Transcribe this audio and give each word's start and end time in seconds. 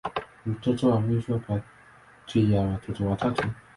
Ni 0.45 0.51
mtoto 0.53 0.89
wa 0.89 1.01
mwisho 1.01 1.39
kati 1.47 2.53
ya 2.53 2.61
watoto 2.61 3.05
watatu. 3.09 3.43